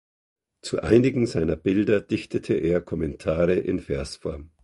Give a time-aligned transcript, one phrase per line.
[0.63, 4.49] Zu einigen seiner Bilder dichtete er Kommentare in Versform.